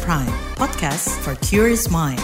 [0.00, 2.16] Prime, podcast for curious mind.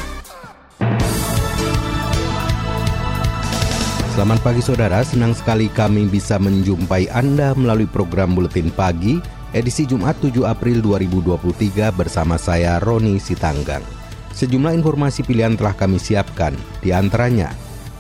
[4.17, 9.21] Selamat pagi saudara, senang sekali kami bisa menjumpai Anda melalui program Buletin Pagi
[9.53, 13.85] edisi Jumat 7 April 2023 bersama saya Roni Sitanggang.
[14.33, 17.53] Sejumlah informasi pilihan telah kami siapkan, di antaranya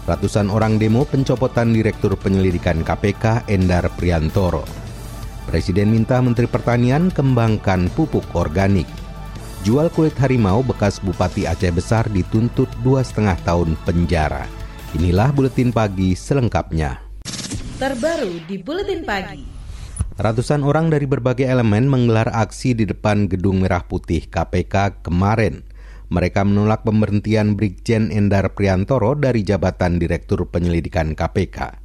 [0.09, 4.64] ratusan orang demo pencopotan Direktur Penyelidikan KPK Endar Priantoro.
[5.45, 8.98] Presiden minta Menteri Pertanian kembangkan pupuk organik.
[9.68, 14.48] Jual kulit harimau bekas Bupati Aceh Besar dituntut dua setengah tahun penjara.
[14.96, 16.96] Inilah Buletin Pagi selengkapnya.
[17.77, 19.44] Terbaru di Buletin Pagi.
[20.16, 25.60] Ratusan orang dari berbagai elemen menggelar aksi di depan Gedung Merah Putih KPK kemarin.
[26.08, 31.77] Mereka menolak pemberhentian Brigjen Endar Priantoro dari jabatan Direktur Penyelidikan KPK.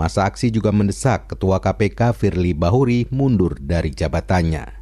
[0.00, 4.77] Masa aksi juga mendesak Ketua KPK Firly Bahuri mundur dari jabatannya.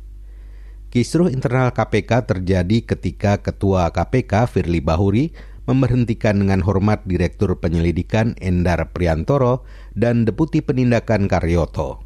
[0.96, 5.28] Kisruh internal KPK terjadi ketika Ketua KPK Firly Bahuri
[5.69, 12.00] memberhentikan dengan hormat Direktur Penyelidikan Endar Priantoro dan Deputi Penindakan Karyoto.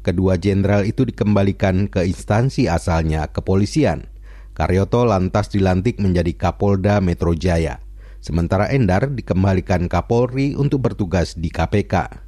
[0.00, 4.08] Kedua jenderal itu dikembalikan ke instansi asalnya, kepolisian.
[4.56, 7.84] Karyoto lantas dilantik menjadi Kapolda Metro Jaya,
[8.24, 12.24] sementara Endar dikembalikan Kapolri untuk bertugas di KPK.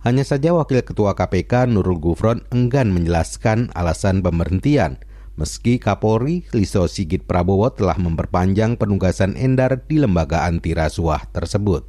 [0.00, 4.96] Hanya saja Wakil Ketua KPK Nurul Gufron enggan menjelaskan alasan pemberhentian,
[5.36, 11.84] meski Kapolri Liso Sigit Prabowo telah memperpanjang penugasan Endar di lembaga anti rasuah tersebut.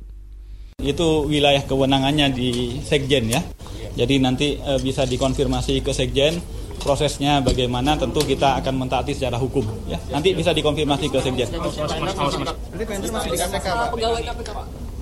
[0.78, 3.42] Itu wilayah kewenangannya di Sekjen ya.
[3.98, 6.38] Jadi nanti e, bisa dikonfirmasi ke Sekjen
[6.78, 9.98] prosesnya bagaimana tentu kita akan mentaati secara hukum ya.
[10.14, 11.50] Nanti bisa dikonfirmasi ke Sekjen.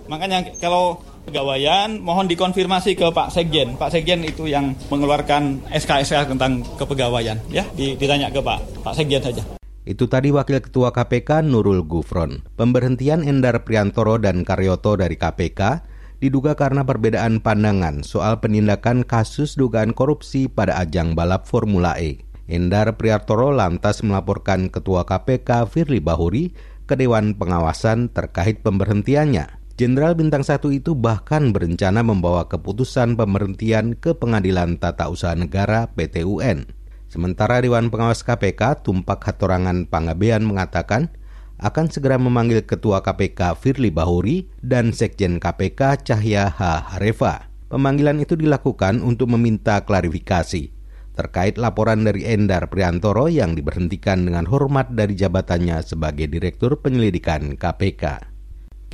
[0.07, 3.75] Makanya kalau pegawaian mohon dikonfirmasi ke Pak Sekjen.
[3.75, 7.65] Pak Sekjen itu yang mengeluarkan SK-SK tentang kepegawaian ya.
[7.73, 9.43] Ditanya ke Pak Pak Sekjen saja.
[9.85, 12.41] Itu tadi Wakil Ketua KPK Nurul Gufron.
[12.57, 15.85] Pemberhentian Endar Priantoro dan Karyoto dari KPK
[16.17, 22.25] diduga karena perbedaan pandangan soal penindakan kasus dugaan korupsi pada ajang balap Formula E.
[22.49, 26.53] Endar Priantoro lantas melaporkan Ketua KPK Firly Bahuri
[26.85, 29.64] ke Dewan Pengawasan terkait pemberhentiannya.
[29.75, 36.71] Jenderal Bintang 1 itu bahkan berencana membawa keputusan pemberhentian ke Pengadilan Tata Usaha Negara PTUN.
[37.11, 41.11] Sementara Dewan Pengawas KPK Tumpak Hatorangan Pangabean mengatakan
[41.59, 46.95] akan segera memanggil Ketua KPK Firly Bahuri dan Sekjen KPK Cahya H.
[46.95, 47.51] Harefa.
[47.67, 50.71] Pemanggilan itu dilakukan untuk meminta klarifikasi
[51.19, 58.34] terkait laporan dari Endar Priantoro yang diberhentikan dengan hormat dari jabatannya sebagai Direktur Penyelidikan KPK.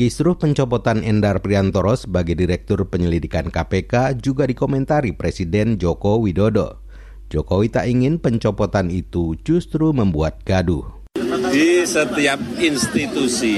[0.01, 6.81] Kisruh pencopotan Endar Priantoro sebagai Direktur Penyelidikan KPK juga dikomentari Presiden Joko Widodo.
[7.29, 11.05] Jokowi tak ingin pencopotan itu justru membuat gaduh.
[11.53, 13.53] Di setiap institusi,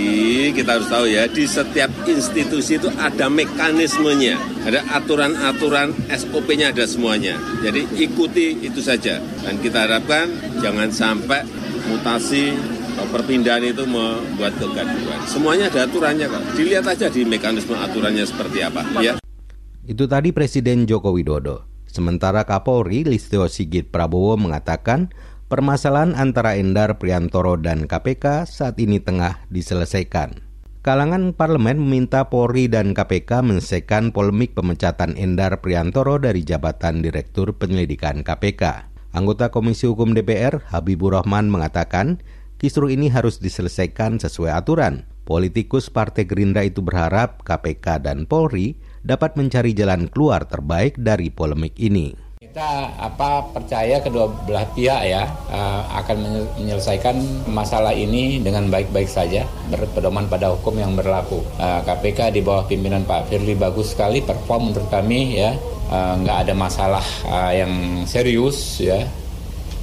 [0.51, 4.35] kita harus tahu ya, di setiap institusi itu ada mekanismenya,
[4.67, 7.39] ada aturan-aturan SOP-nya ada semuanya.
[7.63, 9.23] Jadi ikuti itu saja.
[9.47, 10.27] Dan kita harapkan
[10.59, 11.47] jangan sampai
[11.87, 12.51] mutasi
[13.09, 15.19] perpindahan itu membuat kegaduhan.
[15.27, 16.43] Semuanya ada aturannya kok.
[16.55, 18.81] Dilihat aja di mekanisme aturannya seperti apa.
[19.01, 19.19] Ya.
[19.83, 21.67] Itu tadi Presiden Joko Widodo.
[21.89, 25.13] Sementara Kapolri Listio Sigit Prabowo mengatakan
[25.51, 30.41] permasalahan antara Endar Priantoro dan KPK saat ini tengah diselesaikan.
[30.83, 38.19] Kalangan parlemen meminta Polri dan KPK menyelesaikan polemik pemecatan Endar Priantoro dari jabatan Direktur Penyelidikan
[38.19, 38.91] KPK.
[39.15, 42.19] Anggota Komisi Hukum DPR Habibur Rahman mengatakan
[42.63, 45.03] kisruh ini harus diselesaikan sesuai aturan.
[45.27, 51.75] Politikus Partai Gerindra itu berharap KPK dan Polri dapat mencari jalan keluar terbaik dari polemik
[51.75, 52.15] ini.
[52.39, 56.17] Kita apa percaya kedua belah pihak ya uh, akan
[56.55, 57.19] menyelesaikan
[57.51, 61.43] masalah ini dengan baik-baik saja berpedoman pada hukum yang berlaku.
[61.59, 65.51] Uh, KPK di bawah pimpinan Pak Firly bagus sekali perform menurut kami ya
[65.91, 69.03] uh, nggak ada masalah uh, yang serius ya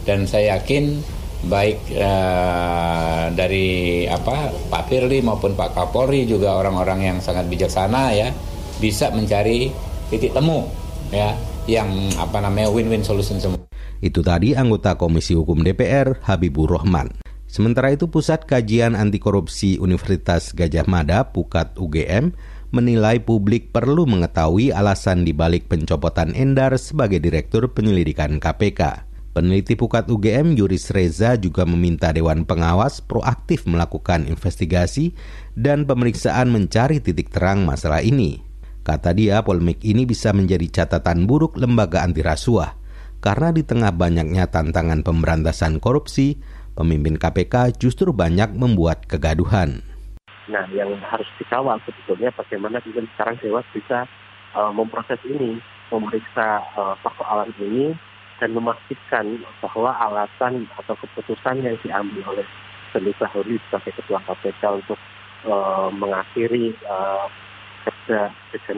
[0.08, 1.00] dan saya yakin
[1.40, 8.28] baik uh, dari apa Pak Firly maupun Pak Kapolri juga orang-orang yang sangat bijaksana ya
[8.76, 9.72] bisa mencari
[10.12, 10.68] titik temu
[11.08, 11.32] ya
[11.64, 11.88] yang
[12.20, 13.60] apa namanya win-win solution semua.
[14.00, 17.12] Itu tadi anggota Komisi Hukum DPR Habibur Rahman.
[17.50, 22.32] Sementara itu Pusat Kajian Anti Korupsi Universitas Gajah Mada Pukat UGM
[22.70, 29.09] menilai publik perlu mengetahui alasan dibalik pencopotan Endar sebagai Direktur Penyelidikan KPK.
[29.30, 35.14] Peneliti Pukat UGM Yuris Reza juga meminta Dewan Pengawas proaktif melakukan investigasi
[35.54, 38.42] dan pemeriksaan mencari titik terang masalah ini.
[38.82, 42.74] Kata dia, polemik ini bisa menjadi catatan buruk lembaga anti rasuah
[43.20, 46.40] karena di tengah banyaknya tantangan pemberantasan korupsi,
[46.70, 49.84] Pemimpin KPK justru banyak membuat kegaduhan.
[50.48, 54.08] Nah, yang harus dikawal sebetulnya bagaimana kemudian sekarang Dewas bisa
[54.56, 55.60] uh, memproses ini,
[55.92, 57.92] memeriksa uh, persoalan ini,
[58.40, 62.46] dan memastikan bahwa alasan atau keputusan yang diambil oleh
[62.90, 64.98] Firly Bahuri sebagai Ketua KPK untuk
[65.46, 67.28] uh, mengakhiri uh,
[67.84, 68.32] kerja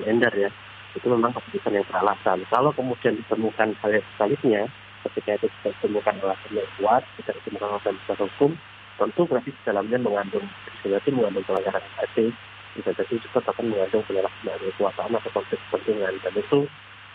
[0.04, 0.50] Endar ya,
[0.98, 2.44] itu memang keputusan yang beralasan.
[2.50, 4.62] Kalau kemudian ditemukan hal yang sebaliknya,
[5.08, 8.52] ketika itu ditemukan alasan yang kuat, tidak ditemukan alasan besar hukum,
[9.00, 10.46] tentu berarti di dalamnya mengandung
[10.82, 12.34] berarti mengandung pelanggaran etik
[12.72, 16.60] bisa jadi juga akan mengandung penyalahgunaan kekuasaan atau konflik kepentingan dan itu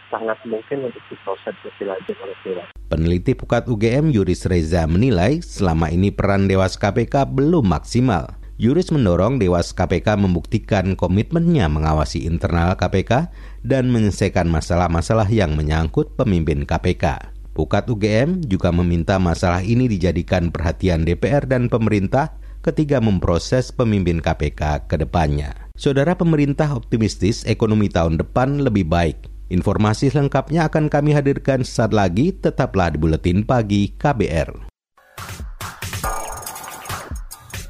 [0.07, 2.68] sangat mungkin untuk diproses lebih lanjut oleh Dewas.
[2.88, 8.38] Peneliti Pukat UGM Yuris Reza menilai selama ini peran Dewas KPK belum maksimal.
[8.57, 13.30] Yuris mendorong Dewas KPK membuktikan komitmennya mengawasi internal KPK
[13.62, 17.38] dan menyelesaikan masalah-masalah yang menyangkut pemimpin KPK.
[17.53, 22.33] Pukat UGM juga meminta masalah ini dijadikan perhatian DPR dan pemerintah
[22.65, 25.53] ketika memproses pemimpin KPK ke depannya.
[25.77, 29.37] Saudara pemerintah optimistis ekonomi tahun depan lebih baik.
[29.48, 34.68] Informasi lengkapnya akan kami hadirkan saat lagi, tetaplah di Buletin Pagi KBR.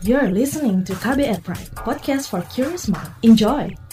[0.02, 3.12] You're listening to KBR Pride, podcast for curious mind.
[3.22, 3.87] Enjoy!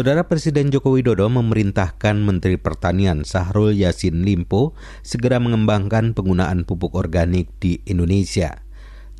[0.00, 4.72] Saudara Presiden Joko Widodo memerintahkan Menteri Pertanian Sahrul Yasin Limpo
[5.04, 8.64] segera mengembangkan penggunaan pupuk organik di Indonesia.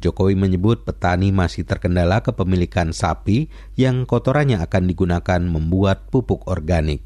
[0.01, 7.05] Jokowi menyebut petani masih terkendala kepemilikan sapi yang kotorannya akan digunakan membuat pupuk organik.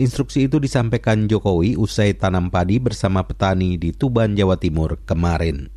[0.00, 5.73] Instruksi itu disampaikan Jokowi usai tanam padi bersama petani di Tuban, Jawa Timur kemarin.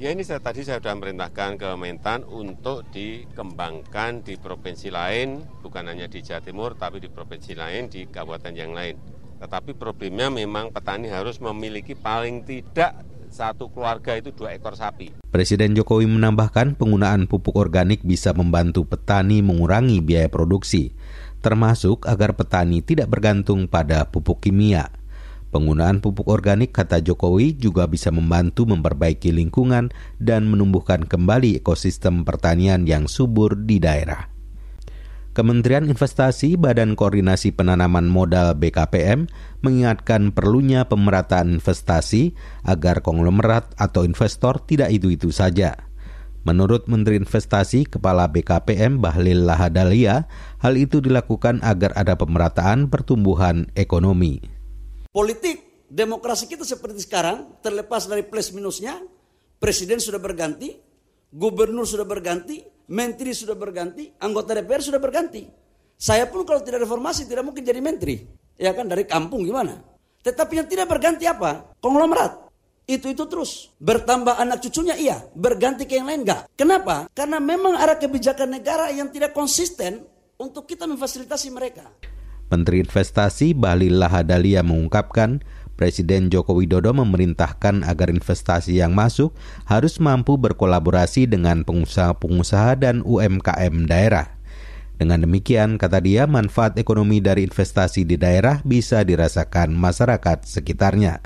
[0.00, 5.92] Ya ini saya tadi saya sudah merintahkan ke Mentan untuk dikembangkan di provinsi lain, bukan
[5.92, 8.96] hanya di Jawa Timur, tapi di provinsi lain, di kabupaten yang lain.
[9.44, 12.96] Tetapi problemnya memang petani harus memiliki paling tidak
[13.28, 15.20] satu keluarga itu dua ekor sapi.
[15.28, 20.96] Presiden Jokowi menambahkan penggunaan pupuk organik bisa membantu petani mengurangi biaya produksi,
[21.44, 24.99] termasuk agar petani tidak bergantung pada pupuk kimia.
[25.50, 29.90] Penggunaan pupuk organik, kata Jokowi, juga bisa membantu memperbaiki lingkungan
[30.22, 34.30] dan menumbuhkan kembali ekosistem pertanian yang subur di daerah.
[35.30, 39.30] Kementerian Investasi Badan Koordinasi Penanaman Modal BKPM
[39.62, 42.34] mengingatkan perlunya pemerataan investasi
[42.66, 45.86] agar konglomerat atau investor tidak itu-itu saja.
[46.42, 50.26] Menurut Menteri Investasi Kepala BKPM Bahlil Lahadalia,
[50.58, 54.59] hal itu dilakukan agar ada pemerataan pertumbuhan ekonomi.
[55.10, 59.02] Politik demokrasi kita seperti sekarang terlepas dari plus minusnya,
[59.58, 60.78] presiden sudah berganti,
[61.34, 62.62] gubernur sudah berganti,
[62.94, 65.42] menteri sudah berganti, anggota DPR sudah berganti.
[65.98, 68.22] Saya pun kalau tidak reformasi tidak mungkin jadi menteri.
[68.54, 69.82] Ya kan dari kampung gimana?
[70.22, 71.74] Tetapi yang tidak berganti apa?
[71.82, 72.46] Konglomerat.
[72.86, 73.74] Itu itu terus.
[73.82, 76.46] Bertambah anak cucunya iya, berganti ke yang lain enggak.
[76.54, 77.10] Kenapa?
[77.10, 80.06] Karena memang ada kebijakan negara yang tidak konsisten
[80.38, 81.90] untuk kita memfasilitasi mereka.
[82.50, 85.38] Menteri Investasi Bahlil Lahadalia mengungkapkan
[85.78, 89.32] Presiden Joko Widodo memerintahkan agar investasi yang masuk
[89.64, 94.36] harus mampu berkolaborasi dengan pengusaha-pengusaha dan UMKM daerah.
[95.00, 101.24] Dengan demikian, kata dia, manfaat ekonomi dari investasi di daerah bisa dirasakan masyarakat sekitarnya.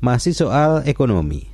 [0.00, 1.52] Masih soal ekonomi.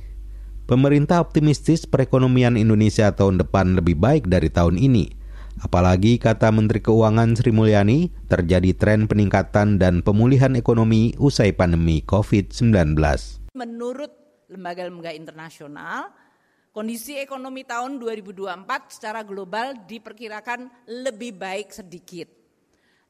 [0.63, 5.11] Pemerintah optimistis perekonomian Indonesia tahun depan lebih baik dari tahun ini–
[5.61, 12.97] Apalagi kata Menteri Keuangan Sri Mulyani, terjadi tren peningkatan dan pemulihan ekonomi usai pandemi COVID-19.
[13.53, 14.09] Menurut
[14.49, 16.09] lembaga-lembaga internasional,
[16.73, 22.29] kondisi ekonomi tahun 2024 secara global diperkirakan lebih baik sedikit.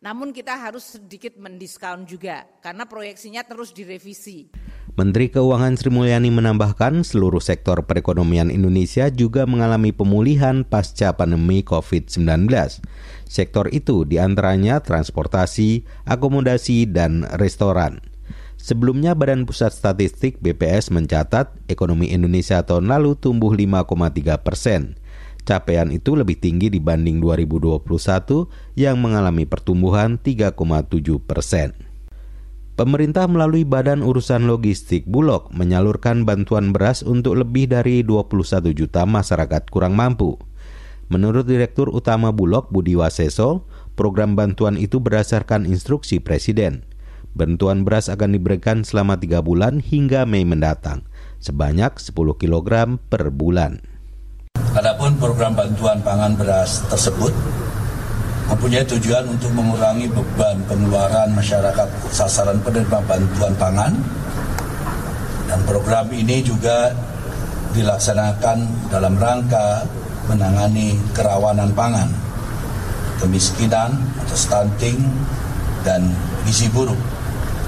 [0.03, 4.51] Namun kita harus sedikit mendiskon juga karena proyeksinya terus direvisi.
[4.93, 12.45] Menteri Keuangan Sri Mulyani menambahkan seluruh sektor perekonomian Indonesia juga mengalami pemulihan pasca pandemi COVID-19.
[13.25, 18.05] Sektor itu di antaranya transportasi, akomodasi, dan restoran.
[18.61, 25.01] Sebelumnya Badan Pusat Statistik BPS mencatat ekonomi Indonesia tahun lalu tumbuh 5,3 persen.
[25.41, 27.81] Capaian itu lebih tinggi dibanding 2021
[28.77, 30.53] yang mengalami pertumbuhan 3,7
[31.17, 31.92] persen.
[32.73, 39.69] Pemerintah melalui Badan Urusan Logistik Bulog menyalurkan bantuan beras untuk lebih dari 21 juta masyarakat
[39.69, 40.41] kurang mampu.
[41.05, 46.81] Menurut Direktur Utama Bulog Budi Waseso, program bantuan itu berdasarkan instruksi Presiden.
[47.37, 51.05] Bantuan beras akan diberikan selama tiga bulan hingga Mei mendatang,
[51.45, 52.09] sebanyak 10
[52.41, 53.85] kg per bulan.
[54.73, 57.29] Adapun program bantuan pangan beras tersebut
[58.49, 63.93] mempunyai tujuan untuk mengurangi beban pengeluaran masyarakat sasaran penerima bantuan pangan.
[65.47, 66.91] Dan program ini juga
[67.77, 69.85] dilaksanakan dalam rangka
[70.25, 72.09] menangani kerawanan pangan,
[73.19, 73.91] kemiskinan
[74.23, 74.97] atau stunting,
[75.83, 76.07] dan
[76.47, 76.97] gizi buruk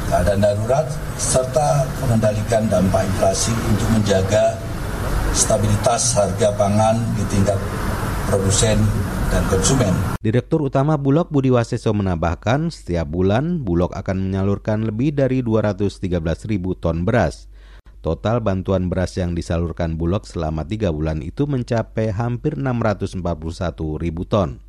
[0.08, 4.56] keadaan darurat, serta mengendalikan dampak inflasi untuk menjaga
[5.36, 7.60] stabilitas harga pangan di tingkat
[8.30, 8.80] produsen
[9.32, 9.94] dan konsumen.
[10.22, 16.74] Direktur Utama Bulog Budi Waseso menambahkan, setiap bulan Bulog akan menyalurkan lebih dari 213 ribu
[16.78, 17.48] ton beras.
[18.06, 23.24] Total bantuan beras yang disalurkan Bulog selama tiga bulan itu mencapai hampir 641
[23.98, 24.62] ribu ton.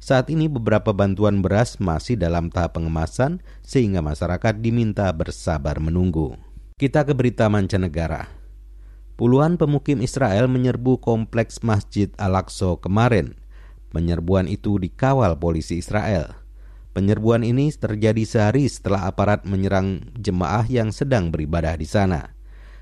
[0.00, 6.38] Saat ini beberapa bantuan beras masih dalam tahap pengemasan sehingga masyarakat diminta bersabar menunggu.
[6.80, 8.30] Kita ke berita mancanegara.
[9.20, 13.36] Puluhan pemukim Israel menyerbu kompleks Masjid Al-Aqsa kemarin.
[13.90, 16.38] Penyerbuan itu dikawal polisi Israel.
[16.94, 22.34] Penyerbuan ini terjadi sehari setelah aparat menyerang jemaah yang sedang beribadah di sana.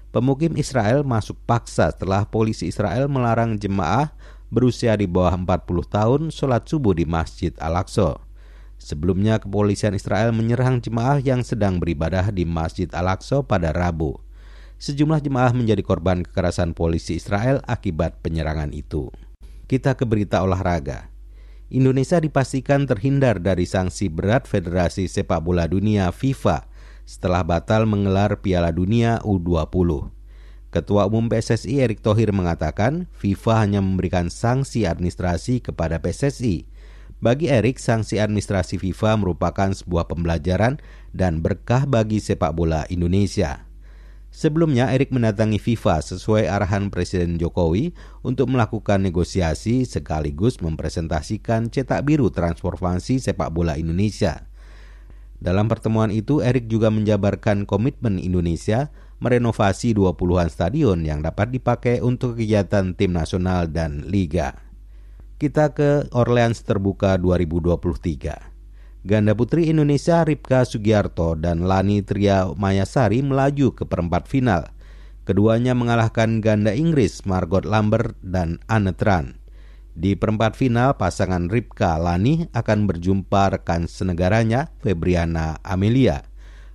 [0.08, 4.12] Pemukim Israel masuk paksa setelah polisi Israel melarang jemaah
[4.48, 8.16] berusia di bawah 40 tahun sholat subuh di Masjid Al-Aqsa.
[8.80, 14.16] Sebelumnya kepolisian Israel menyerang jemaah yang sedang beribadah di Masjid Al-Aqsa pada Rabu.
[14.80, 19.12] Sejumlah jemaah menjadi korban kekerasan polisi Israel akibat penyerangan itu.
[19.68, 21.12] Kita ke berita olahraga.
[21.68, 26.64] Indonesia dipastikan terhindar dari sanksi berat Federasi Sepak Bola Dunia FIFA
[27.04, 30.08] setelah batal menggelar Piala Dunia U20.
[30.72, 36.64] Ketua Umum PSSI Erick Thohir mengatakan FIFA hanya memberikan sanksi administrasi kepada PSSI.
[37.20, 40.80] Bagi Erick, sanksi administrasi FIFA merupakan sebuah pembelajaran
[41.12, 43.67] dan berkah bagi sepak bola Indonesia.
[44.38, 47.90] Sebelumnya, Erick mendatangi FIFA sesuai arahan Presiden Jokowi
[48.22, 54.46] untuk melakukan negosiasi sekaligus mempresentasikan cetak biru transformasi sepak bola Indonesia.
[55.42, 62.38] Dalam pertemuan itu, Erick juga menjabarkan komitmen Indonesia merenovasi 20-an stadion yang dapat dipakai untuk
[62.38, 64.54] kegiatan tim nasional dan liga.
[65.42, 68.47] Kita ke Orleans terbuka 2023.
[69.06, 74.74] Ganda putri Indonesia Ripka Sugiarto dan Lani Tria Mayasari melaju ke perempat final.
[75.22, 79.38] Keduanya mengalahkan ganda Inggris Margot Lambert dan Anne Tran.
[79.94, 86.26] Di perempat final, pasangan Ripka Lani akan berjumpa rekan senegaranya Febriana Amelia.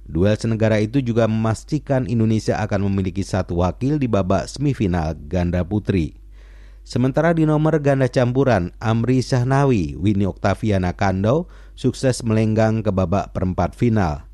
[0.08, 6.23] Duel senegara itu juga memastikan Indonesia akan memiliki satu wakil di babak semifinal ganda putri.
[6.83, 11.47] Sementara di nomor ganda campuran, Amri Syahnawi, Winnie Oktaviana Kando
[11.79, 14.27] sukses melenggang ke babak perempat final.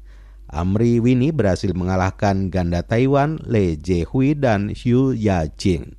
[0.49, 3.77] Amri Winnie berhasil mengalahkan ganda Taiwan Le
[4.09, 5.93] Hui dan Xu Yajing.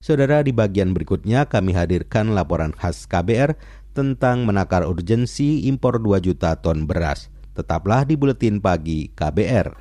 [0.00, 3.60] Saudara, di bagian berikutnya kami hadirkan laporan khas KBR
[3.92, 7.28] tentang menakar urgensi impor 2 juta ton beras.
[7.52, 9.76] Tetaplah di Buletin Pagi KBR.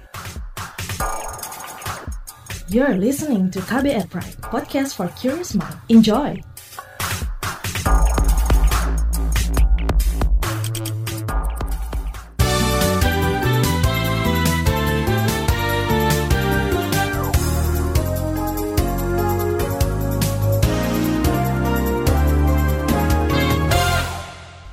[2.70, 5.74] You're listening to KBR Pride, podcast for curious mind.
[5.90, 6.38] Enjoy!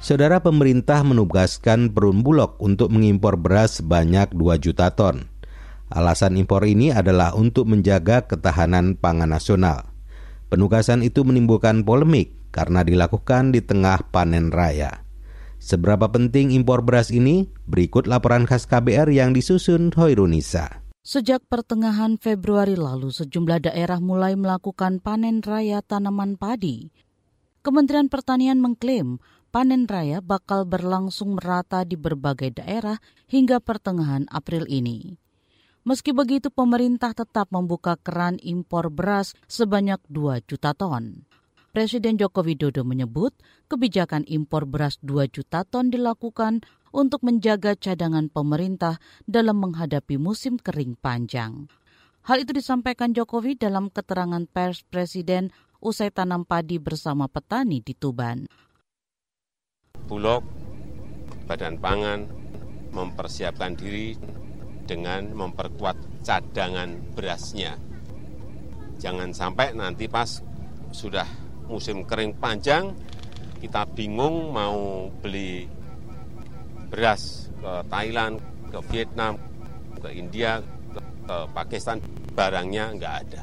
[0.04, 5.35] Saudara pemerintah menugaskan Perun Bulog untuk mengimpor beras sebanyak 2 juta ton.
[5.86, 9.94] Alasan impor ini adalah untuk menjaga ketahanan pangan nasional.
[10.50, 15.06] Penugasan itu menimbulkan polemik karena dilakukan di tengah panen raya.
[15.62, 17.50] Seberapa penting impor beras ini?
[17.66, 20.84] Berikut laporan khas KBR yang disusun Hoirunisa.
[21.06, 26.90] Sejak pertengahan Februari lalu, sejumlah daerah mulai melakukan panen raya tanaman padi.
[27.62, 29.22] Kementerian Pertanian mengklaim
[29.54, 32.98] panen raya bakal berlangsung merata di berbagai daerah
[33.30, 35.18] hingga pertengahan April ini.
[35.86, 41.22] Meski begitu, pemerintah tetap membuka keran impor beras sebanyak 2 juta ton.
[41.70, 43.30] Presiden Joko Widodo menyebut
[43.70, 48.98] kebijakan impor beras 2 juta ton dilakukan untuk menjaga cadangan pemerintah
[49.30, 51.70] dalam menghadapi musim kering panjang.
[52.26, 58.50] Hal itu disampaikan Jokowi dalam keterangan pers Presiden usai tanam padi bersama petani di Tuban.
[60.10, 60.42] Bulog,
[61.46, 62.26] Badan Pangan
[62.90, 64.18] mempersiapkan diri
[64.86, 67.74] dengan memperkuat cadangan berasnya.
[68.96, 70.40] Jangan sampai nanti pas
[70.94, 71.26] sudah
[71.68, 72.94] musim kering panjang,
[73.60, 75.66] kita bingung mau beli
[76.88, 78.38] beras ke Thailand,
[78.70, 79.34] ke Vietnam,
[79.98, 80.62] ke India,
[81.26, 81.98] ke Pakistan,
[82.32, 83.42] barangnya nggak ada.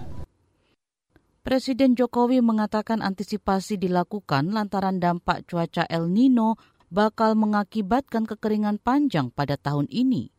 [1.43, 6.55] Presiden Jokowi mengatakan antisipasi dilakukan lantaran dampak cuaca El Nino
[6.87, 10.31] bakal mengakibatkan kekeringan panjang pada tahun ini.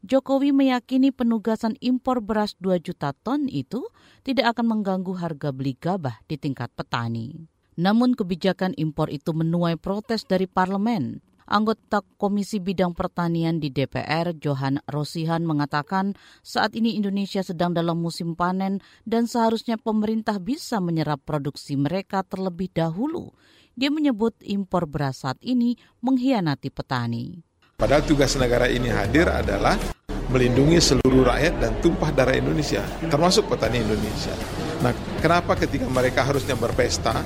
[0.00, 3.84] Jokowi meyakini penugasan impor beras 2 juta ton itu
[4.24, 7.44] tidak akan mengganggu harga beli gabah di tingkat petani.
[7.76, 11.20] Namun kebijakan impor itu menuai protes dari parlemen.
[11.50, 16.14] Anggota Komisi Bidang Pertanian di DPR, Johan Rosihan, mengatakan
[16.46, 22.70] saat ini Indonesia sedang dalam musim panen dan seharusnya pemerintah bisa menyerap produksi mereka terlebih
[22.70, 23.34] dahulu.
[23.74, 27.49] Dia menyebut impor beras saat ini mengkhianati petani.
[27.80, 29.80] Padahal tugas negara ini hadir adalah
[30.28, 34.36] melindungi seluruh rakyat dan tumpah darah Indonesia, termasuk petani Indonesia.
[34.84, 34.92] Nah,
[35.24, 37.24] kenapa ketika mereka harusnya berpesta,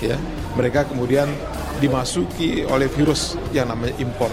[0.00, 0.16] ya,
[0.56, 1.28] mereka kemudian
[1.76, 4.32] dimasuki oleh virus yang namanya impor.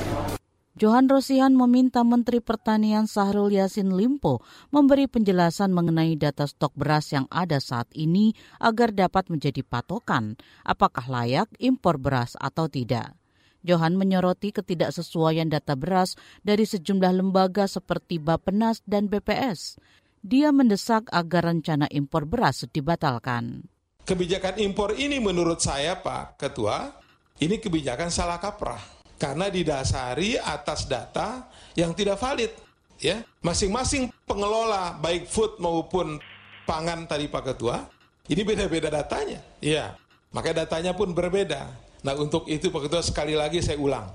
[0.80, 4.40] Johan Rosihan meminta Menteri Pertanian Sahrul Yasin Limpo
[4.72, 8.32] memberi penjelasan mengenai data stok beras yang ada saat ini
[8.64, 13.12] agar dapat menjadi patokan apakah layak impor beras atau tidak.
[13.64, 19.80] Johan menyoroti ketidaksesuaian data beras dari sejumlah lembaga seperti Bapenas dan BPS.
[20.20, 23.68] Dia mendesak agar rencana impor beras dibatalkan.
[24.04, 26.92] Kebijakan impor ini menurut saya Pak Ketua,
[27.40, 28.82] ini kebijakan salah kaprah
[29.20, 32.52] karena didasari atas data yang tidak valid.
[33.00, 36.20] Ya, masing-masing pengelola baik food maupun
[36.68, 37.80] pangan tadi Pak Ketua,
[38.28, 39.40] ini beda-beda datanya.
[39.64, 39.96] Ya,
[40.36, 41.89] maka datanya pun berbeda.
[42.04, 44.08] Nah untuk itu Pak Ketua sekali lagi saya ulang,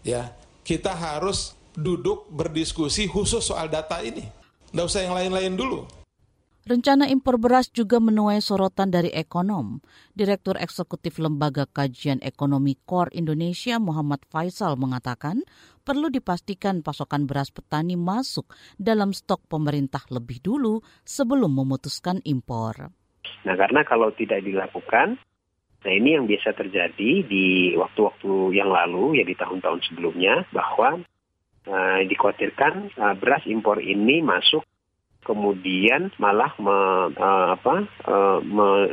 [0.00, 0.32] ya
[0.64, 4.24] kita harus duduk berdiskusi khusus soal data ini.
[4.72, 5.80] Nggak usah yang lain-lain dulu.
[6.68, 9.80] Rencana impor beras juga menuai sorotan dari ekonom.
[10.12, 15.40] Direktur Eksekutif Lembaga Kajian Ekonomi KOR Indonesia Muhammad Faisal mengatakan
[15.80, 22.92] perlu dipastikan pasokan beras petani masuk dalam stok pemerintah lebih dulu sebelum memutuskan impor.
[23.48, 25.16] Nah karena kalau tidak dilakukan,
[25.78, 30.98] nah ini yang biasa terjadi di waktu-waktu yang lalu ya di tahun-tahun sebelumnya bahwa
[31.70, 34.66] uh, dikhawatirkan uh, beras impor ini masuk
[35.22, 36.76] kemudian malah me,
[37.14, 38.38] uh, apa, uh,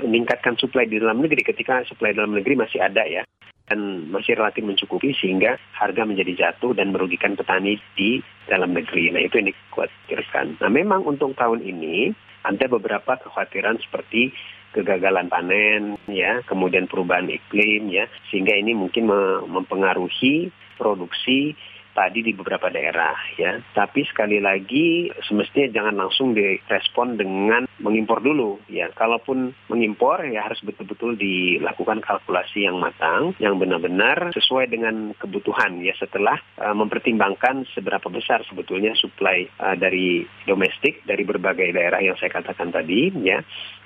[0.03, 3.23] meningkatkan suplai di dalam negeri ketika suplai dalam negeri masih ada ya
[3.65, 9.09] dan masih relatif mencukupi sehingga harga menjadi jatuh dan merugikan petani di dalam negeri.
[9.09, 10.61] Nah itu yang dikhawatirkan.
[10.61, 12.13] Nah memang untuk tahun ini
[12.45, 14.29] ada beberapa kekhawatiran seperti
[14.75, 19.07] kegagalan panen ya, kemudian perubahan iklim ya, sehingga ini mungkin
[19.49, 21.55] mempengaruhi produksi
[21.95, 23.63] tadi di beberapa daerah ya.
[23.71, 28.91] Tapi sekali lagi semestinya jangan langsung direspon dengan mengimpor dulu ya.
[28.91, 35.95] Kalaupun mengimpor ya harus betul-betul dilakukan kalkulasi yang matang, yang benar-benar sesuai dengan kebutuhan ya
[35.95, 42.29] setelah uh, mempertimbangkan seberapa besar sebetulnya suplai uh, dari domestik dari berbagai daerah yang saya
[42.29, 43.39] katakan tadi ya.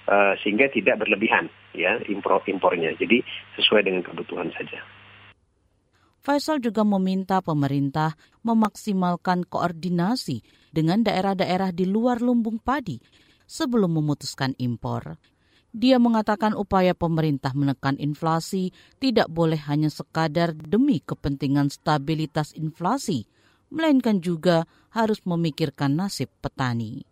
[0.10, 2.89] Uh, sehingga tidak berlebihan ya impor impornya.
[2.98, 3.22] Jadi
[3.62, 4.82] sesuai dengan kebutuhan saja.
[6.19, 10.43] Faisal juga meminta pemerintah memaksimalkan koordinasi
[10.75, 12.99] dengan daerah-daerah di luar lumbung padi
[13.47, 15.15] sebelum memutuskan impor.
[15.69, 23.29] Dia mengatakan upaya pemerintah menekan inflasi tidak boleh hanya sekadar demi kepentingan stabilitas inflasi,
[23.69, 27.05] melainkan juga harus memikirkan nasib petani.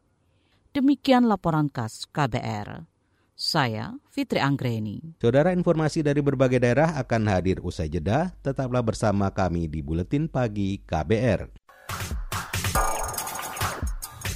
[0.74, 2.97] Demikian laporan khas KBR.
[3.38, 5.14] Saya Fitri Anggreni.
[5.22, 8.34] Saudara informasi dari berbagai daerah akan hadir usai jeda.
[8.42, 11.46] Tetaplah bersama kami di Buletin Pagi KBR.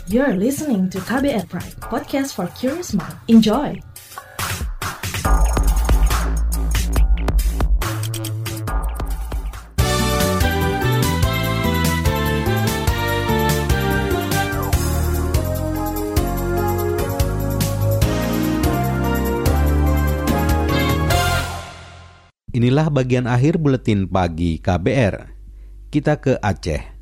[0.06, 3.18] You're listening to KBR Pride, podcast for curious mind.
[3.26, 3.91] Enjoy!
[22.62, 25.34] Inilah bagian akhir buletin pagi KBR.
[25.90, 26.94] Kita ke Aceh.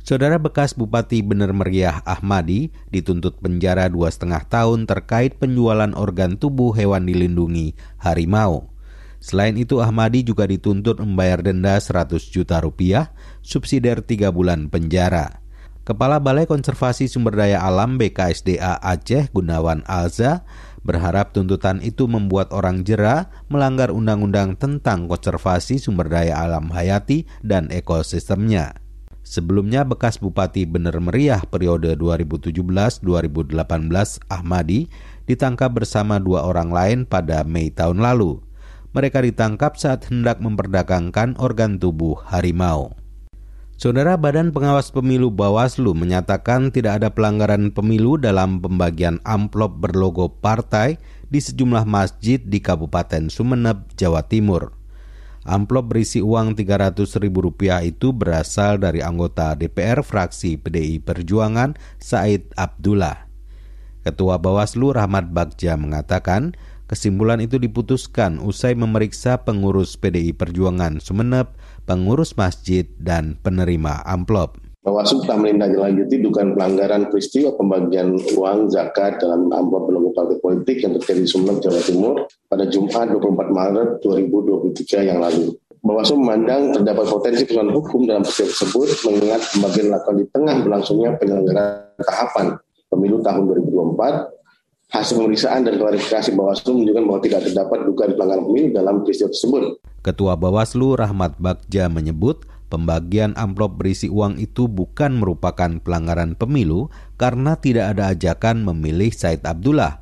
[0.00, 6.72] Saudara bekas Bupati Bener Meriah Ahmadi dituntut penjara dua setengah tahun terkait penjualan organ tubuh
[6.72, 8.72] hewan dilindungi harimau.
[9.20, 13.12] Selain itu Ahmadi juga dituntut membayar denda 100 juta rupiah,
[13.44, 15.44] subsidiar 3 bulan penjara.
[15.84, 20.48] Kepala Balai Konservasi Sumber Daya Alam BKSDA Aceh Gunawan Alza
[20.84, 27.72] berharap tuntutan itu membuat orang jera melanggar undang-undang tentang konservasi sumber daya alam hayati dan
[27.72, 28.78] ekosistemnya.
[29.24, 33.00] Sebelumnya bekas Bupati Bener Meriah periode 2017-2018
[34.28, 34.92] Ahmadi
[35.24, 38.44] ditangkap bersama dua orang lain pada Mei tahun lalu.
[38.92, 42.92] Mereka ditangkap saat hendak memperdagangkan organ tubuh harimau.
[43.74, 51.02] Saudara Badan Pengawas Pemilu Bawaslu menyatakan tidak ada pelanggaran pemilu dalam pembagian amplop berlogo partai
[51.26, 54.78] di sejumlah masjid di Kabupaten Sumeneb, Jawa Timur.
[55.42, 57.28] Amplop berisi uang Rp300.000
[57.82, 63.26] itu berasal dari anggota DPR fraksi PDI Perjuangan Said Abdullah.
[64.06, 66.54] Ketua Bawaslu Rahmat Bagja mengatakan,
[66.86, 71.50] kesimpulan itu diputuskan usai memeriksa pengurus PDI Perjuangan Sumeneb
[71.84, 74.60] pengurus masjid, dan penerima amplop.
[74.84, 80.92] Bawaslu telah menindaklanjuti dugaan pelanggaran peristiwa pembagian uang zakat dalam amplop berlogo partai politik yang
[81.00, 85.56] terjadi di Sumeneb, Jawa Timur pada Jumat 24 Maret 2023 yang lalu.
[85.80, 91.10] Bawaslu memandang terdapat potensi persoalan hukum dalam peristiwa tersebut mengingat pembagian dilakukan di tengah berlangsungnya
[91.16, 92.46] penyelenggaraan tahapan
[92.92, 94.33] pemilu tahun 2024
[94.94, 99.62] hasil pemeriksaan dan klarifikasi Bawaslu menunjukkan bahwa tidak terdapat dugaan pelanggaran pemilu dalam peristiwa tersebut.
[100.06, 107.58] Ketua Bawaslu Rahmat Bagja menyebut pembagian amplop berisi uang itu bukan merupakan pelanggaran pemilu karena
[107.58, 109.98] tidak ada ajakan memilih Said Abdullah.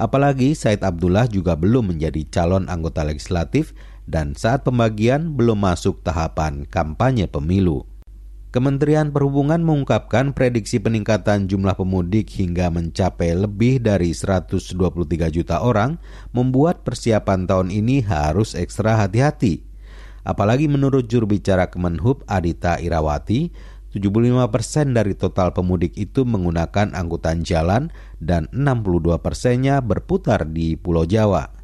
[0.00, 3.76] Apalagi Said Abdullah juga belum menjadi calon anggota legislatif
[4.08, 7.89] dan saat pembagian belum masuk tahapan kampanye pemilu.
[8.50, 14.74] Kementerian Perhubungan mengungkapkan prediksi peningkatan jumlah pemudik hingga mencapai lebih dari 123
[15.30, 16.02] juta orang
[16.34, 19.62] membuat persiapan tahun ini harus ekstra hati-hati.
[20.26, 23.54] Apalagi menurut juru bicara Kemenhub Adita Irawati,
[23.94, 31.06] 75 persen dari total pemudik itu menggunakan angkutan jalan dan 62 persennya berputar di Pulau
[31.06, 31.59] Jawa.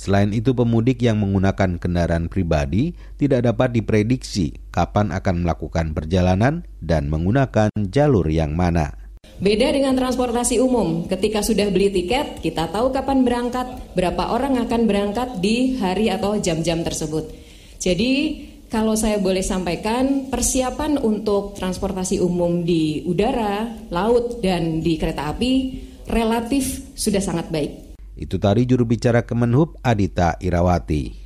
[0.00, 7.12] Selain itu, pemudik yang menggunakan kendaraan pribadi tidak dapat diprediksi kapan akan melakukan perjalanan dan
[7.12, 8.96] menggunakan jalur yang mana.
[9.44, 14.88] Beda dengan transportasi umum, ketika sudah beli tiket, kita tahu kapan berangkat, berapa orang akan
[14.88, 17.28] berangkat di hari atau jam-jam tersebut.
[17.76, 18.40] Jadi,
[18.72, 25.76] kalau saya boleh sampaikan, persiapan untuk transportasi umum di udara, laut, dan di kereta api
[26.08, 27.89] relatif sudah sangat baik.
[28.20, 31.16] Itu tadi juru bicara Kemenhub Adita Irawati.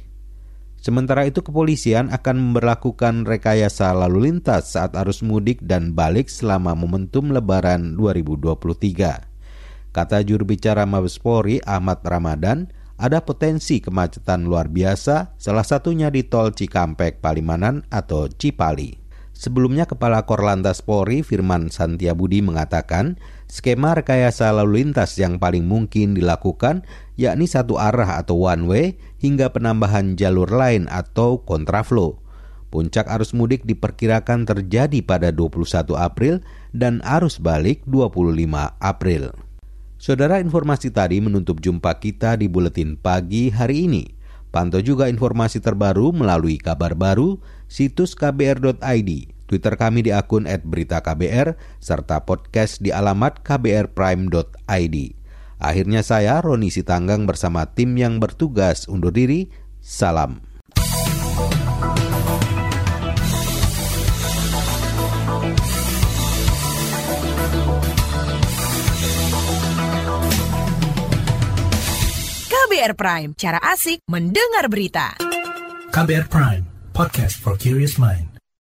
[0.78, 7.34] Sementara itu kepolisian akan memperlakukan rekayasa lalu lintas saat arus mudik dan balik selama momentum
[7.34, 9.90] lebaran 2023.
[9.90, 16.22] Kata juru bicara Mabes Polri Ahmad Ramadan, ada potensi kemacetan luar biasa, salah satunya di
[16.22, 18.94] tol Cikampek Palimanan atau Cipali.
[19.34, 23.18] Sebelumnya Kepala Korlantas Polri Firman Santiabudi mengatakan
[23.54, 26.82] skema rekayasa lalu lintas yang paling mungkin dilakukan
[27.14, 28.86] yakni satu arah atau one way
[29.22, 32.18] hingga penambahan jalur lain atau kontraflow.
[32.74, 36.42] Puncak arus mudik diperkirakan terjadi pada 21 April
[36.74, 38.34] dan arus balik 25
[38.82, 39.30] April.
[39.94, 44.04] Saudara informasi tadi menutup jumpa kita di Buletin Pagi hari ini.
[44.50, 47.38] Pantau juga informasi terbaru melalui kabar baru,
[47.70, 49.10] situs kbr.id,
[49.44, 54.96] Twitter kami di akun @beritaKBR, serta podcast di alamat kbrprime.id.
[55.60, 59.48] Akhirnya saya, Roni Sitanggang bersama tim yang bertugas undur diri,
[59.80, 60.42] salam.
[72.44, 75.14] KBR Prime, cara asik mendengar berita.
[75.94, 78.33] KBR Prime, podcast for curious mind.